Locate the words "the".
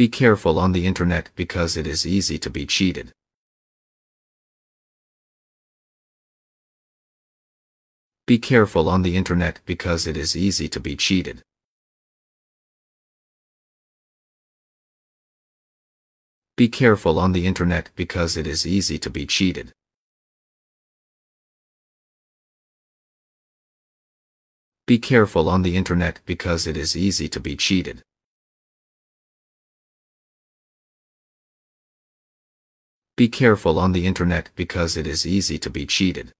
0.72-0.86, 9.02-9.14, 17.32-17.46, 25.60-25.76, 33.92-34.06